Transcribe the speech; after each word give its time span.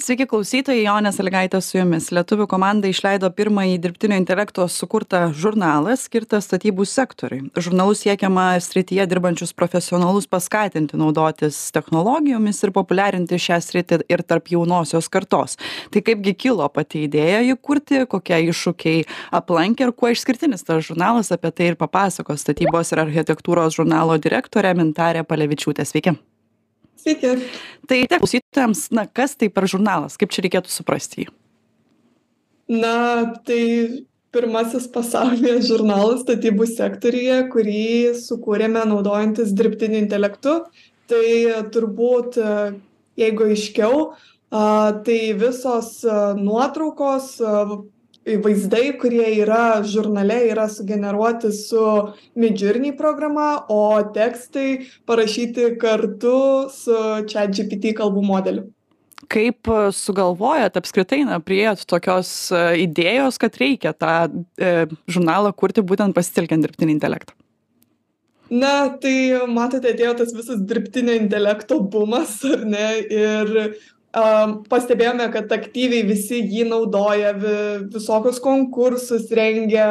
Sveiki 0.00 0.24
klausytojai, 0.24 0.80
Jonė 0.86 1.10
Saligaitė 1.12 1.58
su 1.60 1.74
jumis. 1.76 2.06
Lietuvių 2.14 2.46
komanda 2.48 2.88
išleido 2.88 3.28
pirmąjį 3.36 3.74
dirbtinio 3.84 4.16
intelekto 4.16 4.64
sukurtą 4.72 5.26
žurnalą 5.36 5.92
skirtą 6.00 6.38
statybų 6.40 6.86
sektoriui. 6.88 7.40
Žurnalu 7.60 7.92
siekiama 7.98 8.46
srityje 8.64 9.04
dirbančius 9.10 9.52
profesionalus 9.52 10.30
paskatinti 10.30 10.96
naudotis 11.00 11.58
technologijomis 11.76 12.62
ir 12.64 12.72
populiarinti 12.78 13.42
šią 13.44 13.60
sritį 13.66 14.00
ir 14.08 14.24
tarp 14.24 14.48
jaunosios 14.54 15.10
kartos. 15.12 15.58
Tai 15.92 16.04
kaipgi 16.06 16.36
kilo 16.46 16.70
pati 16.72 17.04
idėja 17.04 17.44
jį 17.50 17.60
kurti, 17.60 18.00
kokie 18.08 18.40
iššūkiai 18.54 19.04
aplankė 19.36 19.90
ir 19.90 19.92
kuo 19.92 20.14
išskirtinis 20.14 20.64
tas 20.64 20.80
žurnalas, 20.88 21.28
apie 21.36 21.52
tai 21.52 21.74
ir 21.74 21.80
papasakos 21.80 22.46
statybos 22.46 22.94
ir 22.94 23.04
architektūros 23.04 23.76
žurnalo 23.76 24.16
direktorė 24.16 24.72
Mintarė 24.80 25.28
Palevičiūtė. 25.28 25.84
Sveiki. 25.84 26.16
Sveiki. 27.00 27.32
Tai 27.88 27.98
tiek 28.04 28.20
klausytojams, 28.20 28.86
na, 28.94 29.06
kas 29.08 29.34
tai 29.40 29.48
per 29.52 29.66
žurnalas, 29.70 30.18
kaip 30.20 30.32
čia 30.34 30.44
reikėtų 30.44 30.72
suprasti 30.72 31.24
jį? 31.24 31.30
Na, 32.70 32.94
tai 33.46 33.62
pirmasis 34.34 34.86
pasaulyje 34.94 35.56
žurnalas 35.66 36.22
statybų 36.22 36.68
sektorija, 36.70 37.42
kurį 37.50 38.12
sukūrėme 38.20 38.84
naudojantis 38.92 39.54
dirbtiniu 39.56 40.04
intelektu. 40.04 40.60
Tai 41.10 41.24
turbūt, 41.74 42.38
jeigu 43.18 43.48
aiškiau, 43.50 44.04
tai 44.50 45.18
visos 45.40 45.96
nuotraukos, 46.38 47.32
vaizdai 48.24 48.92
kurie 49.00 49.26
yra 49.40 49.82
žurnale 49.86 50.36
yra 50.50 50.68
sugeneruoti 50.68 51.52
su 51.56 51.84
midjourney 52.36 52.92
programa 52.96 53.64
o 53.68 54.02
tekstai 54.14 54.86
parašyti 55.06 55.76
kartu 55.80 56.68
su 56.74 56.98
chatgpt 57.32 57.94
kalbų 57.96 58.24
modeliu 58.26 58.68
kaip 59.30 59.68
sugalvojot 59.94 60.76
apskritai 60.80 61.22
na 61.28 61.40
priėjot 61.40 61.84
tokios 61.88 62.32
idėjos 62.80 63.38
kad 63.40 63.56
reikia 63.60 63.92
tą 63.92 64.14
e, 64.56 64.88
žurnalą 65.08 65.52
kurti 65.56 65.84
būtent 65.84 66.16
pasitelkiant 66.16 66.66
dirbtinį 66.66 66.96
intelektą 66.98 67.36
Na, 68.50 68.90
tai 68.98 69.46
matote, 69.46 69.92
atėjo 69.94 70.16
tas 70.18 70.32
visas 70.34 70.58
dirbtinio 70.66 71.14
intelekto 71.14 71.76
bumas, 71.86 72.32
ar 72.42 72.64
ne? 72.66 72.86
Ir 73.06 73.52
pastebėjome 74.12 75.28
kad 75.32 75.52
aktyviai 75.54 76.06
visi 76.08 76.40
jį 76.42 76.64
naudoja 76.70 77.32
vi 77.38 77.56
visokius 77.94 78.40
konkursus 78.42 79.30
rengia 79.30 79.86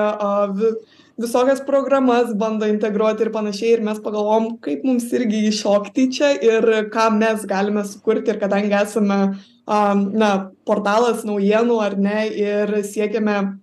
vi 0.56 0.74
visokias 1.20 1.62
programas 1.68 2.34
bando 2.36 2.68
integruoti 2.68 3.26
ir 3.26 3.32
panašiai. 3.32 3.78
Ir 3.78 3.84
mes 3.84 4.00
pagalvojom 4.04 4.58
kaip 4.64 4.84
mums 4.88 5.08
irgi 5.16 5.46
įšokti 5.50 6.08
čia 6.16 6.34
ir 6.40 6.68
ką 6.94 7.10
mes 7.18 7.46
galime 7.48 7.84
sukurti. 7.88 8.32
Ir 8.32 8.40
kadangi 8.40 8.76
esame 8.80 9.20
na 9.68 10.32
portalas 10.66 11.26
naujienų 11.28 11.80
ar 11.84 11.98
ne 12.00 12.28
ir 12.28 12.80
siekiame 12.88 13.60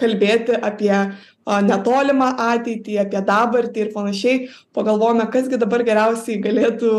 kalbėti 0.00 0.56
apie 0.60 0.94
netolimą 1.50 2.28
ateitį, 2.38 2.96
apie 3.00 3.20
dabartį 3.26 3.82
ir 3.82 3.90
panašiai, 3.94 4.40
pagalvojame, 4.76 5.24
kasgi 5.32 5.58
dabar 5.58 5.82
geriausiai 5.86 6.38
galėtų 6.44 6.92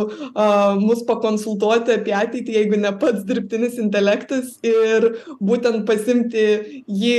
mus 0.81 1.03
pakonsultuoti 1.07 1.95
apie 1.95 2.15
ateitį, 2.17 2.57
jeigu 2.57 2.79
ne 2.81 2.91
pats 2.99 3.23
dirbtinis 3.27 3.77
intelektas 3.79 4.57
ir 4.65 5.07
būtent 5.39 5.85
pasimti 5.87 6.83
jį 6.87 7.15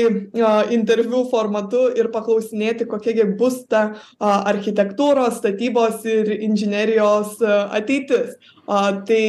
interviu 0.74 1.24
formatu 1.30 1.86
ir 1.96 2.10
paklausinėti, 2.12 2.88
kokiagi 2.90 3.30
bus 3.38 3.62
ta 3.70 3.84
architektūros, 4.20 5.38
statybos 5.40 6.02
ir 6.04 6.34
inžinerijos 6.40 7.38
ateitis. 7.70 8.36
Uh, 8.62 9.02
tai 9.02 9.24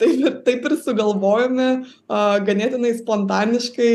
taip, 0.00 0.22
taip 0.46 0.64
ir 0.64 0.74
sugalvojome 0.80 1.66
uh, 1.84 2.38
ganėtinai 2.40 2.94
spontaniškai 2.96 3.90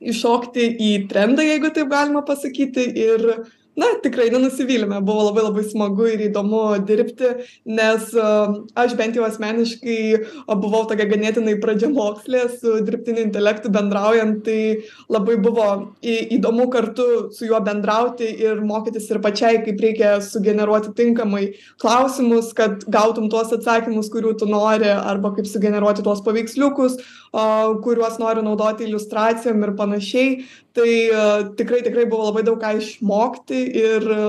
įšokti 0.00 0.66
į 0.78 0.90
trendą, 1.10 1.44
jeigu 1.46 1.70
taip 1.74 1.90
galima 1.90 2.22
pasakyti, 2.26 2.84
ir 2.94 3.26
na 3.78 3.92
tikrai 4.02 4.28
nenusivylėme. 4.34 5.00
Buvo 5.06 5.28
labai 5.28 5.44
labai 5.46 5.64
smagu 5.66 6.08
ir 6.10 6.24
įdomu 6.28 6.62
dirbti 6.88 7.30
nes 7.68 8.10
aš 8.78 8.96
bent 8.98 9.18
jau 9.18 9.26
asmeniškai 9.26 9.98
buvau 10.58 10.84
tokia 10.90 11.08
ganėtinai 11.10 11.56
pradžiamokslė 11.62 12.44
su 12.56 12.78
dirbtiniu 12.86 13.24
intelektu 13.26 13.72
bendraujant 13.74 14.42
tai 14.46 14.60
labai 15.12 15.38
buvo 15.42 15.68
į 16.02 16.16
įdomu 16.38 16.68
kartu 16.72 17.08
su 17.34 17.48
juo 17.48 17.60
bendrauti 17.64 18.28
ir 18.44 18.62
mokytis 18.66 19.08
ir 19.12 19.22
pačiai 19.24 19.62
kaip 19.66 19.82
reikia 19.84 20.16
sugeneruoti 20.24 20.94
tinkamai 20.98 21.44
klausimus 21.82 22.50
kad 22.58 22.84
gautum 22.90 23.30
tuos 23.32 23.54
atsakymus 23.54 24.10
kurių 24.12 24.34
tu 24.40 24.50
nori 24.50 24.90
arba 24.90 25.34
kaip 25.36 25.48
sugeneruoti 25.50 26.04
tuos 26.06 26.24
paveiksliukus 26.26 26.98
a 27.32 27.74
kuriuos 27.84 28.18
nori 28.18 28.42
naudoti 28.42 28.86
iliustracijom 28.88 29.62
ir 29.62 29.74
panašiai. 29.76 30.40
Tai 30.78 30.92
tikrai 31.58 31.80
tikrai 31.82 32.04
buvo 32.06 32.28
labai 32.28 32.44
daug 32.46 32.60
ką 32.62 32.76
išmokti 32.78 33.64
ir 33.72 34.04
e, 34.04 34.20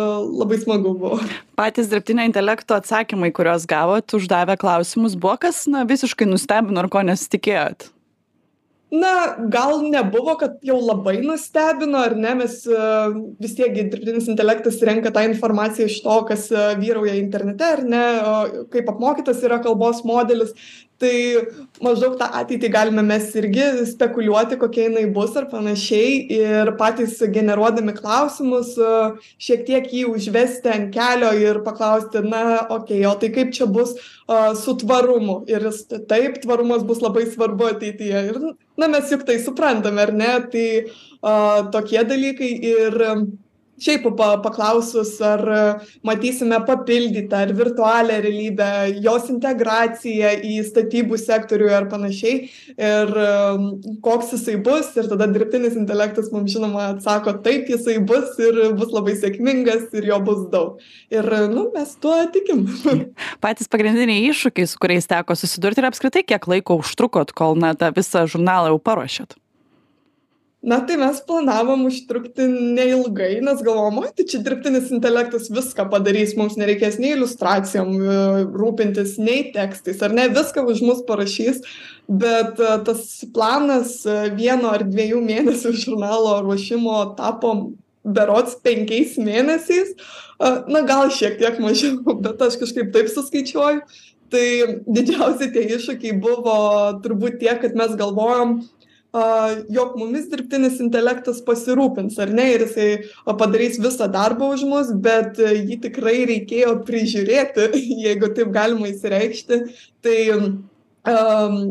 labai 0.41 0.59
smagu 0.61 0.95
buvo. 0.97 1.19
Patys 1.59 1.89
dirbtinio 1.91 2.25
intelekto 2.27 2.77
atsakymai, 2.77 3.31
kuriuos 3.35 3.67
gavot, 3.69 4.17
uždavę 4.17 4.57
klausimus, 4.59 5.15
buvo 5.19 5.37
kas 5.45 5.65
na, 5.71 5.85
visiškai 5.89 6.27
nustebino 6.29 6.83
ar 6.83 6.89
ko 6.91 7.03
nesitikėjot? 7.07 7.89
Na, 8.89 9.35
gal 9.53 9.83
nebuvo, 9.85 10.33
kad 10.39 10.55
jau 10.65 10.79
labai 10.81 11.19
nustebino, 11.21 11.99
ar 12.01 12.15
ne, 12.17 12.31
mes 12.39 12.55
uh, 12.73 13.13
vis 13.37 13.53
tiek 13.53 13.75
dirbtinis 13.77 14.25
intelektas 14.31 14.79
renka 14.81 15.11
tą 15.13 15.27
informaciją 15.29 15.85
iš 15.85 15.99
to, 16.01 16.15
kas 16.31 16.47
uh, 16.49 16.71
vyrauja 16.79 17.13
internete, 17.19 17.67
ar 17.77 17.83
ne, 17.85 18.01
kaip 18.73 18.89
apmokytas 18.89 19.43
yra 19.45 19.59
kalbos 19.61 20.01
modelis, 20.09 20.55
tai 20.99 21.13
maždaug 21.83 22.17
tą 22.19 22.27
ateitį 22.41 22.69
galime 22.73 23.03
mes 23.05 23.27
irgi 23.39 23.65
spekuliuoti 23.89 24.59
kokia 24.59 24.87
jinai 24.87 25.05
bus 25.15 25.35
ar 25.39 25.47
panašiai. 25.51 26.15
Ir 26.35 26.73
patys 26.79 27.17
generuodami 27.33 27.95
klausimus 27.97 28.75
šiek 29.41 29.65
tiek 29.67 29.89
jį 29.95 30.05
užvesti 30.11 30.71
ant 30.73 30.93
kelio 30.95 31.31
ir 31.39 31.61
paklausti 31.65 32.23
na 32.25 32.43
okei 32.77 33.01
o 33.07 33.15
tai 33.19 33.31
kaip 33.35 33.53
čia 33.55 33.69
bus 33.69 33.95
su 34.63 34.77
tvarumu? 34.83 35.41
Ir 35.49 35.69
taip 36.11 36.41
tvarumas 36.43 36.85
bus 36.87 37.03
labai 37.05 37.25
svarbu 37.29 37.71
ateityje. 37.73 38.25
Ir 38.31 38.41
na 38.79 38.91
mes 38.91 39.11
juk 39.11 39.25
tai 39.27 39.39
suprantame 39.43 40.03
ar 40.03 40.15
ne? 40.15 40.33
Tai 40.51 40.67
tokie 41.75 42.03
dalykai. 42.07 42.51
Ir 42.75 42.99
šiaip 43.81 44.07
pa 44.17 44.29
paklausus 44.43 45.15
ar 45.23 45.43
matysime 46.05 46.59
papildytą 46.67 47.43
ar 47.45 47.53
virtualią 47.57 48.19
realybę 48.25 48.69
jos 49.03 49.29
integraciją 49.33 50.33
į 50.45 50.59
statybų 50.67 51.19
sektorių 51.21 51.71
ar 51.77 51.89
panašiai. 51.91 52.49
Ir 52.75 53.13
koks 54.05 54.33
jisai 54.35 54.57
bus 54.63 54.91
ir 54.99 55.09
tada 55.11 55.29
dirbtinis 55.31 55.77
intelektas 55.79 56.31
mums 56.35 56.53
žinoma 56.53 56.89
atsako 56.93 57.37
taip 57.45 57.69
jisai 57.71 57.99
bus 58.03 58.37
ir 58.41 58.61
bus 58.79 58.93
labai 58.95 59.17
sėkmingas 59.19 59.89
ir 59.97 60.09
jo 60.11 60.21
bus 60.25 60.45
daug. 60.53 60.79
Ir 61.13 61.25
nu 61.51 61.69
mes 61.75 61.95
tuo 62.01 62.15
tikim. 62.33 62.65
Patys 63.43 63.71
pagrindiniai 63.71 64.29
iššūkiai 64.29 64.69
su 64.69 64.79
kuriais 64.81 65.09
teko 65.09 65.37
susidurti 65.39 65.83
ir 65.83 65.89
apskritai 65.89 66.25
kiek 66.27 66.49
laiko 66.51 66.79
užtrukot 66.83 67.33
kol 67.37 67.57
na 67.59 67.75
tą 67.77 67.93
visą 67.95 68.25
žurnalą 68.29 68.73
jau 68.73 68.81
paruošėt 68.83 69.39
na 70.61 70.79
tai 70.83 70.97
mes 70.99 71.19
planavom 71.23 71.85
užtrukti 71.87 72.43
neilgai 72.51 73.39
nes 73.43 73.61
galvojom 73.63 74.01
oi 74.01 74.09
tai 74.15 74.25
čia 74.27 74.41
dirbtinis 74.43 74.89
intelektas 74.91 75.47
viską 75.55 75.85
padarys 75.91 76.33
mums 76.35 76.57
nereikės 76.59 76.97
nei 76.99 77.13
iliustracijom 77.15 77.93
e, 77.95 78.17
rūpintis 78.59 79.15
nei 79.23 79.45
tekstais 79.55 80.03
ar 80.03 80.11
ne 80.15 80.27
viską 80.35 80.65
už 80.67 80.81
mus 80.83 80.99
parašys. 81.07 81.61
Bet 82.09 82.59
e, 82.59 82.73
tas 82.87 83.05
planas 83.35 84.01
e, 84.03 84.17
vieno 84.35 84.73
ar 84.75 84.83
dviejų 84.83 85.21
mėnesių 85.23 85.71
žurnalo 85.79 86.41
ruošimo 86.43 86.97
tapo 87.19 87.53
berods 88.03 88.57
penkiais 88.63 89.15
mėnesiais. 89.19 89.95
Na 90.39 90.81
gal 90.87 91.09
šiek 91.11 91.39
tiek 91.39 91.59
mažiau 91.63 91.99
bet 92.25 92.41
aš 92.43 92.59
kažkaip 92.59 92.91
taip 92.95 93.07
suskaičiuoju. 93.11 93.85
Tai 94.29 94.45
didžiausi 94.85 95.47
tie 95.55 95.63
iššūkiai 95.77 96.19
buvo 96.21 96.59
turbūt 97.01 97.39
tiek 97.41 97.63
kad 97.63 97.73
mes 97.79 97.95
galvojom 97.97 98.59
a 99.13 99.25
jog 99.73 99.95
mumis 99.97 100.27
dirbtinis 100.29 100.77
intelektas 100.83 101.41
pasirūpins 101.45 102.19
ar 102.21 102.29
ne 102.29 102.45
ir 102.53 102.65
jisai 102.67 102.89
padarys 103.39 103.79
visą 103.81 104.05
darbą 104.13 104.51
už 104.53 104.65
mus 104.69 104.93
bet 105.07 105.41
jį 105.41 105.79
tikrai 105.87 106.17
reikėjo 106.29 106.75
prižiūrėti 106.85 107.69
jeigu 108.05 108.31
taip 108.37 108.53
galima 108.53 108.91
išsireikšti 108.91 109.61
tai 110.05 110.17
am 110.35 111.61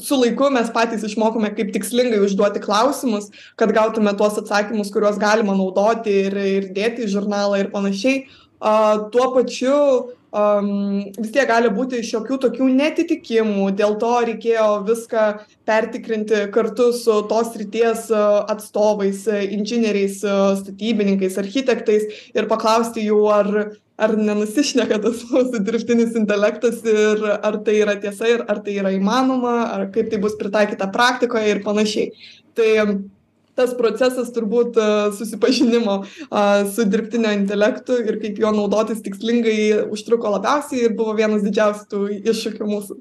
su 0.00 0.16
laiku 0.16 0.50
mes 0.52 0.70
patys 0.74 1.04
išmokome 1.06 1.50
kaip 1.56 1.72
tikslingai 1.74 2.20
užduoti 2.24 2.62
klausimus 2.64 3.28
kad 3.60 3.72
gautume 3.76 4.12
tuos 4.18 4.38
atsakymus 4.40 4.92
kuriuos 4.94 5.18
galima 5.20 5.56
naudoti 5.56 6.14
ir 6.26 6.36
ir 6.44 6.70
dėti 6.76 7.06
į 7.06 7.12
žurnalą 7.16 7.60
ir 7.60 7.70
panašiai. 7.74 8.24
A 8.60 8.72
tuo 9.12 9.30
pačiu 9.34 9.76
um, 10.32 11.10
vis 11.18 11.32
tiek 11.34 11.48
gali 11.48 11.70
būti 11.74 12.02
šiokių 12.06 12.38
tokių 12.44 12.68
netitikimų, 12.76 13.68
dėl 13.78 13.96
to 14.00 14.12
reikėjo 14.28 14.68
viską 14.86 15.26
pertikrinti 15.68 16.46
kartu 16.54 16.90
su 16.96 17.20
tos 17.30 17.52
ryties 17.58 18.08
atstovais, 18.14 19.26
inžinieriais, 19.26 20.20
statybininkais, 20.62 21.38
architektais 21.42 22.26
ir 22.34 22.50
paklausti 22.50 23.06
jų, 23.06 23.20
ar, 23.34 23.52
ar 24.00 24.16
nenusišneka 24.18 25.00
tas 25.04 25.24
mūsų 25.30 25.62
dirbtinis 25.66 26.18
intelektas 26.18 26.82
ir 26.86 27.24
ar 27.36 27.60
tai 27.66 27.80
yra 27.82 27.96
tiesa 28.00 28.34
ir 28.34 28.44
ar 28.48 28.62
tai 28.64 28.80
yra 28.80 28.94
įmanoma, 28.96 29.56
ar 29.76 29.88
kaip 29.94 30.12
tai 30.12 30.20
bus 30.22 30.38
pritaikyta 30.40 30.90
praktikoje 30.94 31.56
ir 31.56 31.64
panašiai. 31.66 32.12
Tai 32.58 32.70
tas 33.60 33.76
procesas 33.78 34.32
turbūt 34.34 34.80
susipažinimo 35.18 36.00
su 36.72 36.88
dirbtinio 36.88 37.34
intelektu 37.36 38.00
ir 38.00 38.18
kaip 38.22 38.40
juo 38.40 38.54
naudotis 38.56 39.04
tikslingai 39.04 39.86
užtruko 39.92 40.34
labiausiai 40.38 40.88
ir 40.88 40.98
buvo 40.98 41.14
vienas 41.20 41.46
didžiausių 41.46 41.88
tų 41.92 42.02
iššūkių 42.32 42.72
mūsų. 42.72 43.00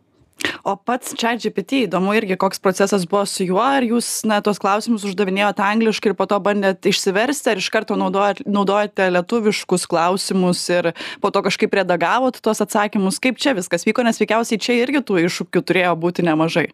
O 0.63 0.75
pats 0.75 1.13
ChatGPT, 1.19 1.83
įdomu 1.87 2.13
irgi, 2.15 2.37
koks 2.39 2.61
procesas 2.63 3.05
buvo 3.09 3.25
su 3.27 3.43
juo, 3.47 3.61
ar 3.63 3.83
jūs, 3.83 4.07
na, 4.27 4.39
tos 4.43 4.59
klausimus 4.61 5.03
uždavinėjote 5.07 5.63
angliškai 5.65 6.11
ir 6.11 6.17
po 6.19 6.27
to 6.29 6.39
bandėt 6.43 6.87
išsiversti, 6.89 7.51
ar 7.51 7.61
iš 7.61 7.69
karto 7.73 7.97
naudojate, 7.99 8.45
naudojate 8.47 9.09
lietuviškus 9.17 9.87
klausimus 9.91 10.63
ir 10.71 10.93
po 11.23 11.33
to 11.35 11.43
kažkaip 11.47 11.75
redagavot 11.81 12.39
tuos 12.43 12.63
atsakymus, 12.63 13.19
kaip 13.23 13.39
čia 13.41 13.55
viskas 13.57 13.87
vyko, 13.87 14.05
nes 14.07 14.19
veikiausiai 14.21 14.61
čia 14.61 14.79
irgi 14.79 15.03
tų 15.03 15.25
iššūkių 15.27 15.65
turėjo 15.65 15.97
būti 15.99 16.27
nemažai 16.27 16.69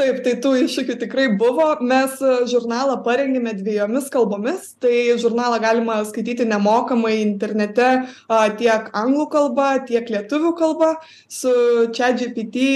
taip 0.00 0.20
tai 0.24 0.34
tų 0.42 0.52
iššūkių 0.64 0.96
tikrai 1.00 1.26
buvo. 1.40 1.66
Mes 1.84 2.18
e, 2.22 2.32
žurnalą 2.50 2.98
parengėme 3.06 3.54
dviejomis 3.58 4.08
kalbomis. 4.12 4.72
Tai 4.82 4.94
žurnalą 5.22 5.60
galima 5.62 6.00
skaityti 6.08 6.46
nemokamai 6.48 7.14
internete 7.20 7.90
a 8.28 8.42
tiek 8.58 8.90
anglų 8.98 9.28
kalba 9.32 9.68
tiek 9.88 10.08
lietuvių 10.12 10.54
kalba. 10.58 10.92
Su 11.30 11.52
chat 11.96 12.20
gpt 12.20 12.66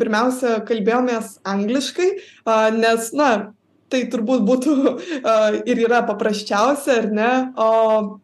pirmiausia 0.00 0.58
kalbėjomės 0.68 1.38
angliškai 1.48 2.10
a 2.48 2.60
nes 2.74 3.12
na 3.16 3.30
tai 3.88 4.04
turbūt 4.12 4.44
būtų 4.44 4.78
a 5.24 5.36
ir 5.64 5.84
yra 5.86 6.02
paprasčiausia 6.08 7.02
ar 7.02 7.12
ne? 7.14 7.34
O 7.56 8.18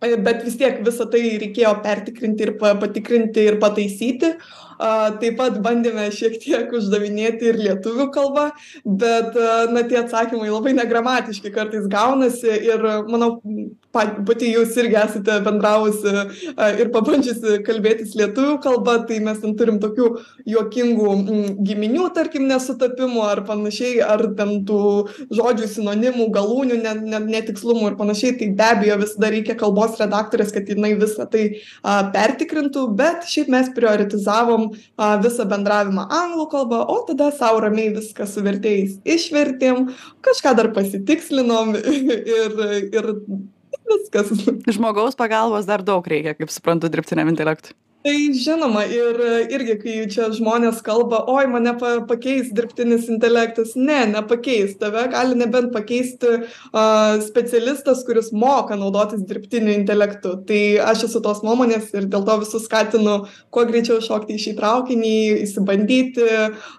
bet 0.00 0.44
vis 0.44 0.58
tiek 0.60 0.82
visa 0.84 1.06
tai 1.08 1.22
reikėjo 1.40 1.72
pertikrinti 1.84 2.44
ir 2.44 2.54
pa 2.60 2.74
patikrinti 2.80 3.46
ir 3.48 3.56
pataisyti 3.62 4.34
taip 5.20 5.38
pat 5.40 5.58
bandėme 5.64 6.08
šiek 6.14 6.38
tiek 6.42 6.72
uždavinėti 6.78 7.50
ir 7.50 7.60
lietuvių 7.62 8.08
kalba 8.14 8.50
bet 8.84 9.36
na 9.72 9.82
tie 9.88 10.00
atsakymai 10.02 10.50
labai 10.52 10.74
negramatiški 10.76 11.52
kartais 11.54 11.88
gaunasi 11.92 12.52
ir 12.70 12.86
manau 13.08 13.36
pa 13.96 14.04
pati 14.28 14.50
jūs 14.52 14.74
irgi 14.80 14.98
esate 15.00 15.38
bendravusi 15.46 16.12
ir 16.82 16.90
pabandžiusi 16.94 17.60
kalbėtis 17.66 18.14
lietuvių 18.18 18.58
kalba 18.64 18.98
tai 19.08 19.20
mes 19.24 19.40
ten 19.42 19.56
turim 19.58 19.78
tokių 19.82 20.10
juokingų 20.52 21.14
giminių 21.68 22.10
tarkim 22.16 22.46
nesutapimų 22.50 23.24
ar 23.26 23.42
panašiai 23.48 24.02
ar 24.04 24.26
ten 24.38 24.58
tų 24.68 24.80
žodžių 25.38 25.70
sinonimų 25.76 26.28
galūnių 26.36 26.80
ne 26.82 26.94
ne 27.06 27.22
netikslumų 27.26 27.92
ir 27.92 27.98
panašiai 28.00 28.36
tai 28.40 28.50
be 28.58 28.68
abejo 28.68 28.98
visada 29.04 29.32
reikia 29.32 29.56
kalbos 29.58 29.96
redaktorės 30.02 30.52
kad 30.54 30.68
jinai 30.70 30.94
visa 31.00 31.28
tai 31.32 31.46
a 31.82 31.98
pertikrintų 32.14 32.86
bet 33.00 33.26
šiaip 33.30 33.52
mes 33.52 33.72
prioritizavom 34.66 34.96
a 34.96 35.16
visą 35.22 35.46
bendravimą 35.48 36.06
anglų 36.10 36.46
kalba 36.50 36.84
o 36.88 36.98
tada 37.06 37.30
sau 37.32 37.60
ramiai 37.60 37.94
viską 37.94 38.26
su 38.26 38.42
vertėjais 38.42 38.98
išvertėm 39.04 39.90
kažką 40.24 40.54
dar 40.56 40.72
pasitikslinom 40.76 41.76
ir 42.38 42.56
ir 42.92 43.10
viskas. 43.86 44.32
Žmogaus 44.66 45.16
pagalbos 45.16 45.66
dar 45.66 45.82
daug 45.82 46.06
reikia 46.06 46.34
kaip 46.34 46.50
suprantu 46.50 46.90
dirbtiniam 46.90 47.28
intelektui 47.28 47.74
tai 48.06 48.30
žinoma 48.38 48.84
ir 48.86 49.16
irgi 49.50 49.74
kai 49.80 49.94
čia 50.10 50.28
žmonės 50.34 50.78
kalba 50.86 51.24
oi 51.32 51.48
mane 51.50 51.72
pa 51.80 51.96
pakeis 52.06 52.52
dirbtinis 52.54 53.08
intelektas. 53.10 53.72
Ne 53.74 54.04
nepakeis 54.12 54.76
tave 54.78 55.02
gali 55.10 55.34
nebent 55.34 55.72
pakeisti 55.74 56.36
a 56.70 56.84
specialistas 57.24 58.04
kuris 58.06 58.30
moka 58.30 58.78
naudotis 58.78 59.24
dirbtiniu 59.26 59.74
intelektu. 59.74 60.36
Tai 60.46 60.60
aš 60.92 61.08
esu 61.08 61.22
tos 61.24 61.42
nuomonės 61.46 61.90
ir 61.98 62.06
dėl 62.12 62.22
to 62.28 62.36
visus 62.44 62.68
skatinu 62.68 63.16
kuo 63.50 63.66
greičiau 63.66 63.98
šokti 64.04 64.38
į 64.38 64.44
šį 64.44 64.54
traukinį 64.60 65.16
išsibandyti 65.40 66.28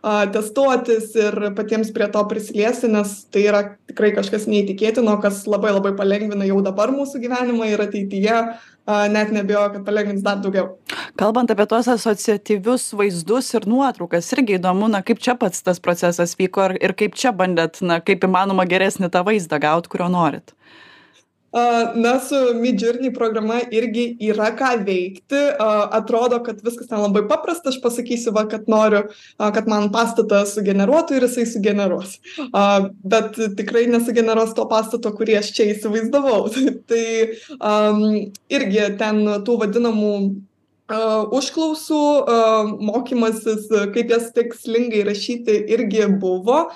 a 0.08 0.16
testuotis 0.32 1.12
ir 1.20 1.50
patiems 1.60 1.92
prie 1.92 2.08
to 2.14 2.24
prisiliesti 2.32 2.88
nes 2.94 3.18
tai 3.34 3.44
yra 3.50 3.66
tikrai 3.92 4.14
kažkas 4.16 4.48
neįtikėtino 4.48 5.20
kas 5.20 5.44
labai 5.50 5.76
labai 5.76 5.92
palengvina 6.00 6.48
jau 6.48 6.64
dabar 6.64 6.96
mūsų 6.96 7.20
gyvenimą 7.28 7.68
ir 7.74 7.84
ateityje 7.84 8.40
net 8.88 9.32
neabejoju 9.36 9.74
kad 9.76 9.86
palengvins 9.86 10.24
dar 10.24 10.40
daugiau. 10.44 10.78
Kalbant 11.20 11.52
apie 11.52 11.66
tuos 11.68 11.90
asociatyvius 11.92 12.90
vaizdus 12.96 13.54
ir 13.58 13.68
nuotraukas 13.68 14.32
irgi 14.38 14.58
įdomu 14.60 14.90
na 14.92 15.04
kaip 15.04 15.20
čia 15.24 15.36
pats 15.40 15.64
tas 15.66 15.82
procesas 15.84 16.38
vyko 16.40 16.70
ir 16.70 16.78
ir 16.90 16.96
kaip 16.98 17.16
čia 17.20 17.34
bandėt 17.36 17.82
na 17.82 18.00
kaip 18.00 18.24
įmanoma 18.24 18.68
geresnį 18.70 19.12
tą 19.12 19.26
vaizdą 19.28 19.60
gaut 19.60 19.92
kurio 19.92 20.08
norit. 20.14 20.54
a 20.54 20.87
na 21.96 22.20
su 22.20 22.36
midjourney 22.62 23.14
programa 23.14 23.60
irgi 23.72 24.06
yra 24.30 24.52
ką 24.58 24.72
veikti. 24.88 25.42
Atrodo 26.00 26.40
kad 26.46 26.62
viskas 26.66 26.90
ten 26.90 27.02
labai 27.02 27.26
paprasta. 27.30 27.70
Aš 27.70 27.80
pasakysiu 27.84 28.34
va 28.36 28.48
kad 28.50 28.68
noriu 28.72 29.04
kad 29.38 29.70
man 29.70 29.90
pastatą 29.94 30.44
sugeneruotų 30.50 31.18
ir 31.18 31.28
jisai 31.28 31.48
sugeneruos. 31.54 32.18
Bet 33.04 33.40
tikrai 33.60 33.88
nesugeneruos 33.92 34.56
to 34.58 34.68
pastato 34.70 35.14
kurį 35.16 35.40
aš 35.42 35.54
čia 35.58 35.72
įsivaizdavau. 35.74 36.48
Tai 36.90 37.06
am 37.60 38.04
irgi 38.50 38.86
ten 39.00 39.24
tų 39.48 39.62
vadinamų 39.64 40.14
užklausų 40.88 42.02
mokymasis 42.80 43.68
kaip 43.94 44.12
jas 44.14 44.32
tikslingai 44.36 45.04
rašyti 45.08 45.58
irgi 45.76 46.08
buvo 46.20 46.70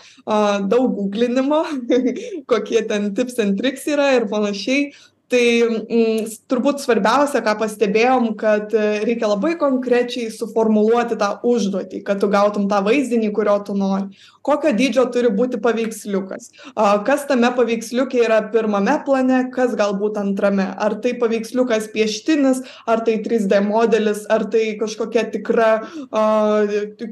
daug 0.67 0.91
guglinimo 0.97 1.63
kokie 2.51 2.83
ten 2.87 3.13
tips 3.15 3.39
and 3.39 3.57
triks 3.57 3.87
yra 3.87 4.11
ir 4.17 4.27
panašiai 4.27 4.91
tai 5.31 5.45
mm, 5.63 6.27
turbūt 6.51 6.83
svarbiausia 6.83 7.41
ką 7.45 7.55
pastebėjom 7.61 8.33
kad 8.39 8.73
reikia 9.05 9.29
labai 9.31 9.55
konkrečiai 9.59 10.31
suformuluoti 10.33 11.17
tą 11.19 11.33
užduotį 11.47 12.03
kad 12.07 12.21
tu 12.21 12.29
gautum 12.31 12.67
tą 12.71 12.81
vaizdinį 12.85 13.31
kurio 13.35 13.57
tu 13.65 13.75
nori. 13.77 14.11
Kokio 14.41 14.71
dydžio 14.73 15.05
turi 15.13 15.29
būti 15.37 15.59
paveiksliukas? 15.61 16.49
A 16.73 16.95
kas 17.05 17.27
tame 17.29 17.51
paveiksliuke 17.57 18.23
yra 18.25 18.39
pirmame 18.53 18.95
plane 19.05 19.43
kas 19.53 19.75
galbūt 19.77 20.17
antrame? 20.21 20.65
Ar 20.81 20.97
tai 21.03 21.13
paveiksliukas 21.21 21.91
pieštinis 21.93 22.63
ar 22.89 23.03
tai 23.05 23.19
trys 23.25 23.45
d 23.51 23.61
modelis 23.65 24.25
ar 24.33 24.47
tai 24.53 24.63
kažkokia 24.81 25.27
tikra 25.35 25.69
a 26.11 26.23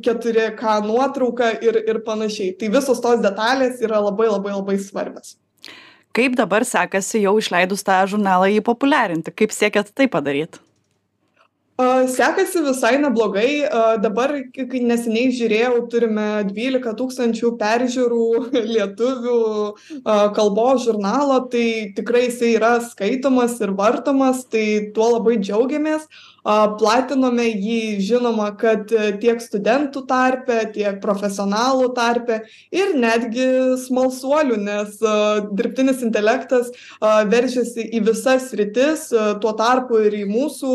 keturi 0.06 0.50
k 0.58 0.80
nuotrauka 0.88 1.54
ir 1.62 1.84
ir 1.86 2.02
panašiai. 2.08 2.56
Tai 2.58 2.74
visos 2.80 3.04
tos 3.04 3.22
detalės 3.24 3.84
yra 3.86 4.02
labai 4.10 4.32
labai 4.32 4.56
labai 4.58 4.82
svarbios 4.82 5.38
kaip 6.20 6.36
dabar 6.36 6.68
sekasi 6.68 7.24
jau 7.24 7.38
išleidus 7.40 7.86
tą 7.88 8.02
žurnalą 8.12 8.50
jį 8.52 8.64
populiarinti? 8.68 9.32
Kaip 9.32 9.56
siekiat 9.56 9.94
tai 9.96 10.10
padaryt? 10.12 10.60
A 11.80 12.04
sekasi 12.12 12.60
visai 12.60 12.98
neblogai. 13.00 13.64
Dabar 14.04 14.34
kai 14.52 14.82
neseniai 14.84 15.30
žiūrėjau 15.32 15.78
turime 15.88 16.26
dvylika 16.50 16.92
tūkstančių 17.00 17.54
peržiūrų 17.62 18.26
lietuvių 18.74 19.38
kalbos 20.36 20.84
žurnalo. 20.90 21.40
Tai 21.54 21.68
tikrai 21.96 22.26
jisai 22.26 22.52
yra 22.58 22.74
skaitomas 22.84 23.56
ir 23.64 23.72
vartomas 23.80 24.44
tai 24.52 24.66
tuo 24.92 25.14
labai 25.14 25.38
džiaugiamės 25.40 26.10
platinome 26.44 27.48
jį 27.50 28.00
žinoma 28.04 28.50
kad 28.60 28.90
tiek 29.22 29.42
studentų 29.42 30.06
tarpe 30.08 30.60
tiek 30.74 31.00
profesionalų 31.04 31.92
tarpe 31.98 32.42
ir 32.72 32.96
netgi 33.00 33.48
smalsuolių 33.86 34.60
nes 34.64 34.98
dirbtinis 35.52 36.04
intelektas 36.06 36.72
veržiasi 37.02 37.88
į 37.98 38.04
visas 38.08 38.50
sritis 38.52 39.10
tuo 39.42 39.54
tarpu 39.60 40.00
ir 40.08 40.16
į 40.22 40.26
mūsų 40.30 40.74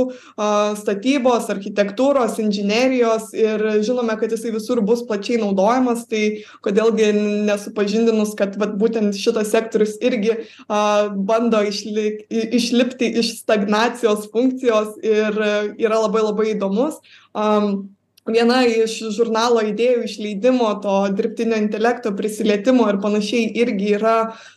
statybos 0.80 1.48
architektūros 1.52 2.38
inžinerijos 2.42 3.32
ir 3.36 3.64
žinome 3.84 4.16
kad 4.20 4.32
jisai 4.34 4.52
visur 4.54 4.82
bus 4.84 5.04
plačiai 5.08 5.40
naudojamas 5.42 6.04
tai 6.10 6.24
kodėl 6.64 6.92
gi 6.96 7.10
nesupažindinus 7.48 8.34
kad 8.38 8.58
vat 8.60 8.76
būtent 8.80 9.16
šitas 9.18 9.52
sektorius 9.54 9.96
irgi 10.04 10.36
bando 10.68 11.62
išlik 11.64 12.24
išlipti 12.30 13.10
iš 13.20 13.38
stagnacijos 13.42 14.28
funkcijos 14.32 14.96
ir 15.04 15.40
yra 15.78 16.00
labai 16.06 16.24
labai 16.24 16.48
įdomus. 16.54 17.00
Am 17.34 17.94
viena 18.30 18.62
iš 18.64 18.94
žurnalo 19.12 19.60
idėjų 19.68 20.04
išleidimo 20.06 20.70
to 20.84 20.94
dirbtinio 21.16 21.58
intelekto 21.60 22.14
prisilietimo 22.16 22.86
ir 22.88 22.98
panašiai 23.02 23.50
irgi 23.60 23.90
yra 23.98 24.14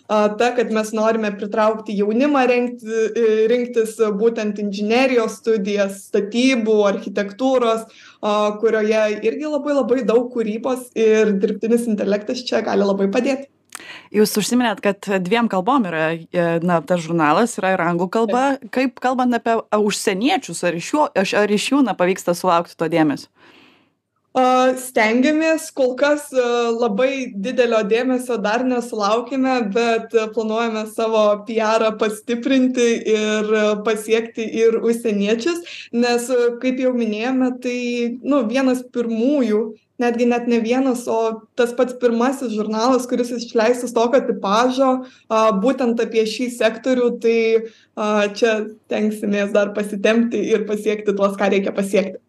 a 0.08 0.20
ta 0.40 0.54
kad 0.56 0.72
mes 0.72 0.94
norime 0.96 1.34
pritraukti 1.36 1.98
jaunimą 2.00 2.46
rengti 2.48 3.02
rinktis 3.52 3.98
būtent 4.22 4.62
inžinerijos 4.64 5.42
studijas 5.42 6.06
statybų 6.08 6.78
architektūros 6.94 7.84
a 8.24 8.38
kurioje 8.62 9.04
irgi 9.28 9.52
labai 9.52 9.76
labai 9.82 10.00
daug 10.08 10.32
kūrybos 10.32 10.94
ir 10.96 11.36
dirbtinis 11.36 11.90
intelektas 11.92 12.46
čia 12.48 12.64
gali 12.64 12.88
labai 12.88 13.12
padėti 13.12 13.52
jūs 14.16 14.36
užsiminėt 14.40 14.82
kad 14.84 15.10
dviem 15.24 15.50
kalbom 15.52 15.88
yra 15.90 16.10
e, 16.16 16.46
na 16.64 16.80
tas 16.82 17.04
žurnalas 17.06 17.58
yra 17.62 17.76
ir 17.76 17.84
anglų 17.86 18.10
kalba. 18.14 18.44
Kaip 18.74 19.02
kalbant 19.04 19.36
apie 19.38 19.58
užsieniečius 19.78 20.64
ar 20.68 20.78
iš 20.78 20.94
jų 20.94 21.08
ar 21.16 21.56
iš 21.58 21.72
jų 21.74 21.84
na 21.86 21.98
pavyksta 21.98 22.36
sulaukti 22.38 22.78
to 22.78 22.90
dėmesio 22.92 23.32
stengiamės 24.78 25.72
kol 25.76 25.96
kas 26.00 26.28
labai 26.34 27.34
didelio 27.34 27.80
dėmesio 27.90 28.38
dar 28.42 28.64
nesulaukėme 28.68 29.56
bet 29.74 30.14
planuojame 30.36 30.86
savo 30.92 31.24
piarą 31.48 31.94
pastiprinti 31.98 32.88
ir 33.14 33.50
pasiekti 33.88 34.46
ir 34.62 34.78
užsieniečius 34.82 35.90
nes 35.94 36.30
kaip 36.62 36.80
jau 36.84 36.94
minėjome 36.94 37.52
tai 37.64 37.80
nu 38.22 38.44
vienas 38.52 38.84
pirmųjų 38.94 39.64
netgi 40.02 40.28
net 40.30 40.46
ne 40.48 40.60
vienas 40.62 41.08
o 41.10 41.20
tas 41.58 41.74
pats 41.78 41.98
pirmasis 42.02 42.54
žurnalas 42.54 43.08
kuris 43.10 43.32
išleistas 43.34 43.96
tokio 43.96 44.22
tipažo 44.28 44.92
a 45.34 45.48
būtent 45.64 46.02
apie 46.04 46.28
šį 46.30 46.52
sektorių 46.60 47.10
tai 47.24 47.40
čia 48.38 48.58
stengsimės 48.70 49.54
dar 49.56 49.74
pasitempti 49.78 50.46
ir 50.54 50.68
pasiekti 50.70 51.18
tuos 51.18 51.38
ką 51.40 51.50
reikia 51.56 51.74
pasiekti 51.74 52.22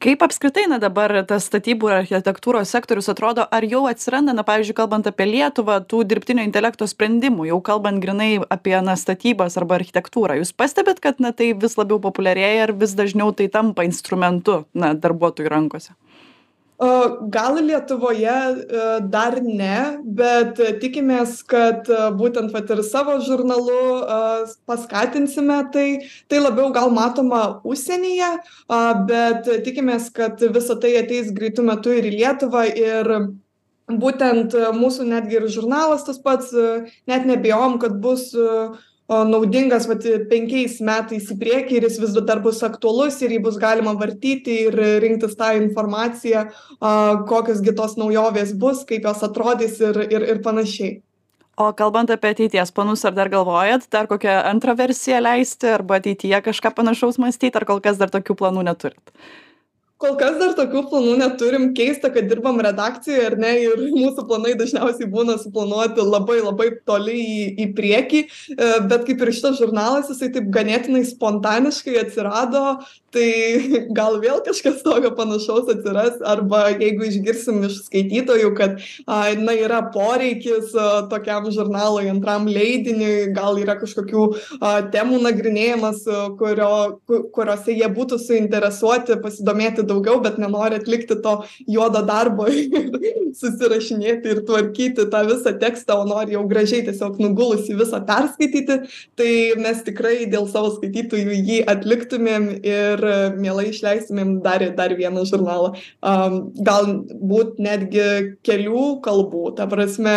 kaip 0.00 0.22
apskritai 0.24 0.64
na 0.70 0.78
dabar 0.80 1.12
tas 1.28 1.44
statybų 1.50 1.90
ir 1.90 1.96
architektūros 1.98 2.72
sektorius 2.72 3.10
atrodo 3.12 3.44
ar 3.52 3.66
jau 3.68 3.82
atsiranda 3.90 4.32
na 4.36 4.44
pavyzdžiui 4.48 4.76
kalbant 4.78 5.08
apie 5.10 5.26
lietuvą 5.28 5.76
tų 5.90 6.02
dirbtinio 6.08 6.44
intelekto 6.46 6.88
sprendimų 6.88 7.50
jau 7.50 7.58
kalbant 7.64 8.00
grynai 8.00 8.30
apie 8.48 8.78
na 8.80 8.96
statybas 8.96 9.58
arba 9.60 9.76
architektūrą? 9.76 10.38
Jūs 10.40 10.54
pastebit 10.56 11.02
kad 11.04 11.20
na 11.20 11.34
tai 11.36 11.52
vis 11.52 11.76
labiau 11.76 12.00
populiarėja 12.00 12.70
ir 12.70 12.72
vis 12.80 12.96
dažniau 12.96 13.34
tai 13.36 13.50
tampa 13.52 13.84
instrumentu 13.84 14.62
na 14.72 14.94
darbuotojų 14.96 15.52
rankose 15.52 15.92
gal 16.80 17.58
lietuvoje 17.60 18.36
dar 19.12 19.36
ne 19.44 19.98
bet 20.04 20.60
tikimės 20.80 21.42
kad 21.44 21.88
būtent 22.16 22.54
vat 22.54 22.70
ir 22.72 22.82
savo 22.86 23.18
žurnalu 23.20 24.54
paskatinsime 24.66 25.60
tai. 25.72 25.88
Tai 26.30 26.40
labiau 26.40 26.72
gal 26.72 26.90
matoma 26.90 27.60
užsienyje 27.64 28.32
bet 29.10 29.50
tikimės 29.66 30.08
kad 30.14 30.40
visa 30.40 30.78
tai 30.80 30.96
ateis 31.02 31.32
greitu 31.36 31.62
metu 31.66 31.92
ir 31.92 32.08
į 32.08 32.16
lietuvą 32.16 32.64
ir 32.72 33.12
būtent 33.90 34.54
mūsų 34.76 35.04
netgi 35.10 35.40
ir 35.40 35.48
žurnalas 35.50 36.06
tas 36.06 36.20
pats 36.22 36.52
net 37.10 37.26
neabejojam 37.26 37.78
kad 37.82 37.98
bus 38.00 38.30
naudingas 39.10 39.88
vat 39.90 40.04
penkiais 40.30 40.78
metais 40.86 41.28
į 41.32 41.36
priekį 41.40 41.76
ir 41.78 41.86
jis 41.88 41.98
vis 42.02 42.16
dar 42.28 42.40
bus 42.44 42.62
aktualus 42.62 43.18
ir 43.24 43.34
jį 43.34 43.42
bus 43.42 43.58
galima 43.58 43.96
vartyti 43.98 44.62
ir 44.68 44.78
rinktis 45.02 45.36
tą 45.38 45.52
informaciją 45.58 46.46
kokios 47.30 47.62
gi 47.64 47.74
tos 47.74 47.96
naujovės 47.98 48.54
bus 48.54 48.84
kaip 48.86 49.08
jos 49.08 49.22
atrodys 49.26 49.80
ir 49.82 49.98
ir 50.06 50.26
ir 50.34 50.42
panašiai. 50.46 51.00
O 51.60 51.72
kalbant 51.76 52.08
apie 52.14 52.30
ateities 52.32 52.70
planus 52.72 53.04
ar 53.04 53.12
dar 53.12 53.28
galvojat 53.28 53.90
dar 53.92 54.06
kokią 54.08 54.38
antrą 54.48 54.76
versiją 54.78 55.18
leisti 55.20 55.68
arba 55.74 55.98
ateityje 56.00 56.40
kažką 56.46 56.72
panašaus 56.78 57.18
mąstyt 57.18 57.56
ar 57.58 57.66
kol 57.68 57.82
kas 57.84 57.98
dar 58.00 58.12
tokių 58.14 58.38
planų 58.38 58.64
neturit 58.70 59.16
kol 60.00 60.16
kas 60.20 60.38
dar 60.40 60.54
tokių 60.58 60.84
planų 60.90 61.16
neturim. 61.20 61.66
Keista 61.76 62.10
kad 62.12 62.28
dirbam 62.30 62.60
redakcijoj 62.64 63.26
ar 63.28 63.36
ne? 63.40 63.52
Ir 63.66 63.84
mūsų 63.92 64.24
planai 64.30 64.54
dažniausiai 64.58 65.08
būna 65.12 65.36
suplanuoti 65.42 66.04
labai 66.06 66.40
labai 66.40 66.70
toli 66.88 67.18
į 67.20 67.44
į 67.64 67.68
priekį. 67.76 68.24
E 68.56 68.70
bet 68.90 69.04
kaip 69.08 69.20
ir 69.20 69.34
šitas 69.36 69.60
žurnalas 69.60 70.10
jisai 70.12 70.30
taip 70.34 70.48
ganėtinai 70.54 71.04
spontaniškai 71.08 71.98
atsirado 72.00 72.64
tai 73.14 73.28
gal 73.98 74.18
vėl 74.22 74.40
kažkas 74.46 74.80
tokio 74.86 75.12
panašaus 75.18 75.68
atsiras. 75.74 76.18
Arba 76.26 76.62
jeigu 76.72 77.06
išgirsim 77.08 77.60
iš 77.68 77.82
skaitytojų 77.88 78.52
kad 78.58 78.80
a 79.10 79.20
na 79.40 79.54
yra 79.58 79.82
poreikis 79.94 80.72
tokiam 81.10 81.50
žurnalui 81.52 82.08
antram 82.10 82.48
leidiniui 82.50 83.30
gal 83.36 83.58
yra 83.60 83.76
kažkokių 83.80 84.26
a 84.60 84.72
temų 84.94 85.20
nagrinėjimas 85.26 86.04
kurio 86.40 86.72
ku 87.08 87.22
kuriose 87.34 87.74
jie 87.76 87.88
būtų 87.92 88.20
suinteresuoti 88.22 89.18
pasidomėti 89.22 89.86
daugiau 89.90 90.22
bet 90.24 90.38
nenori 90.40 90.80
atlikti 90.80 91.18
to 91.24 91.36
juodo 91.68 92.04
darbo 92.06 92.48
ir 92.54 92.90
susirašinėti 93.36 94.34
ir 94.34 94.42
tvarkyti 94.48 95.06
tą 95.12 95.24
visą 95.28 95.54
tekstą 95.60 96.00
o 96.00 96.08
nori 96.08 96.36
jau 96.36 96.46
gražiai 96.50 96.84
tiesiog 96.88 97.20
nugulusi 97.22 97.76
visą 97.78 98.02
perskaityti 98.06 98.80
tai 99.18 99.30
mes 99.60 99.84
tikrai 99.86 100.24
dėl 100.30 100.48
savo 100.50 100.72
skaitytojų 100.76 101.36
jį 101.50 101.60
atliktumėm 101.70 102.48
ir 102.60 103.04
mielai 103.40 103.70
išleistumėm 103.70 104.38
dar 104.44 104.64
dar 104.76 104.94
vieną 104.96 105.24
žurnalą. 105.28 105.72
A 106.02 106.14
galbūt 106.68 107.58
netgi 107.62 108.36
kelių 108.46 108.86
kalbų 109.04 109.54
ta 109.58 109.66
prasme 109.70 110.16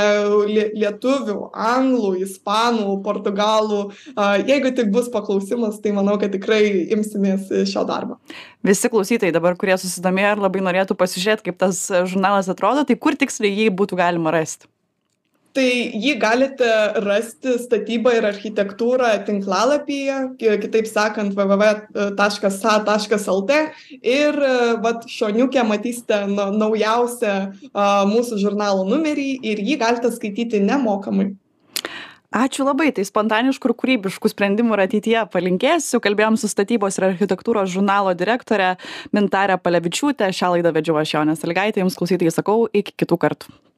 lie 0.50 0.70
lietuvių 0.78 1.38
anglų 1.54 2.14
ispanų 2.26 3.00
portugalų. 3.06 3.84
A 4.16 4.36
jeigu 4.42 4.74
tik 4.76 4.92
bus 4.94 5.10
paklausimas 5.14 5.80
tai 5.84 5.96
manau 5.96 6.18
kad 6.22 6.34
tikrai 6.36 6.90
imsimės 6.96 7.52
šio 7.70 7.86
darbo. 7.90 8.20
Visi 8.64 8.88
klausytojai 8.92 9.34
dabar 9.36 9.58
kurie 9.64 9.80
susidomėjo 9.80 10.36
ir 10.36 10.44
labai 10.44 10.68
norėtų 10.68 11.00
pasižiūrėt 11.00 11.48
kaip 11.48 11.58
tas 11.64 11.88
žurnalas 12.04 12.52
atrodo 12.52 12.84
tai 12.88 13.00
kur 13.00 13.16
tiksliai 13.16 13.64
jį 13.64 13.72
būtų 13.80 14.04
galima 14.04 14.36
rasti? 14.36 14.68
Tai 15.54 15.66
jį 16.02 16.16
galite 16.18 16.68
rasti 17.06 17.60
statyba 17.62 18.16
ir 18.18 18.26
architektūra 18.26 19.12
tinklalapyje 19.28 20.16
kitaip 20.42 20.90
sakant 20.90 21.36
www 21.38 21.68
taškas 22.18 22.58
sa 22.64 22.80
taškas 22.88 23.28
lt 23.30 23.60
ir 24.02 24.40
vat 24.82 25.06
šoniuke 25.06 25.62
matysite 25.70 26.24
na 26.32 26.50
naujausią 26.58 27.36
mūsų 28.10 28.42
žurnalo 28.42 28.88
numerį 28.90 29.30
ir 29.46 29.62
jį 29.62 29.78
galite 29.86 30.10
skaityti 30.16 30.64
nemokamai 30.66 31.36
ačiū 32.34 32.66
labai 32.68 32.92
tai 32.96 33.06
spontaniškų 33.08 33.70
ir 33.70 33.76
kūrybiškų 33.84 34.32
sprendimų 34.34 34.78
ir 34.78 34.86
ateityje 34.88 35.26
palinkėsiu. 35.34 36.02
Kalbėjom 36.04 36.40
su 36.42 36.50
statybos 36.52 37.00
ir 37.00 37.10
architektūros 37.12 37.72
žurnalo 37.74 38.16
direktore 38.18 38.74
mintare 39.16 39.60
palevičiūte. 39.62 40.32
Šią 40.34 40.56
laidą 40.58 40.74
vedžiau 40.76 41.00
aš 41.02 41.18
jonė 41.18 41.38
salygaitė 41.40 41.86
jums 41.86 42.00
klausytojai 42.00 42.34
sakau 42.34 42.66
iki 42.74 42.98
kitų 43.04 43.22
kartų 43.22 43.64